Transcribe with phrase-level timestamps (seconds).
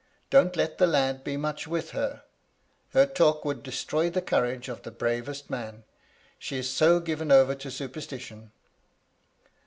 [0.17, 2.23] * Don't let the lad be much with her;
[2.93, 5.83] her talk would destroy the courage of the bravest man;
[6.39, 8.51] she is so given over to superstition.'